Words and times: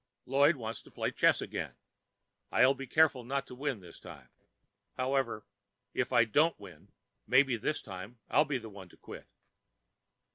Lloyd 0.25 0.55
wants 0.55 0.81
to 0.81 0.89
play 0.89 1.11
chess 1.11 1.43
again. 1.43 1.75
I'll 2.51 2.73
be 2.73 2.87
careful 2.87 3.23
not 3.23 3.45
to 3.45 3.53
win 3.53 3.81
this 3.81 3.99
time. 3.99 4.29
However, 4.97 5.45
if 5.93 6.11
I 6.11 6.25
don't 6.25 6.59
win, 6.59 6.91
maybe 7.27 7.55
this 7.55 7.83
time 7.83 8.17
I'll 8.27 8.43
be 8.43 8.57
the 8.57 8.67
one 8.67 8.89
to 8.89 8.97
quit. 8.97 9.27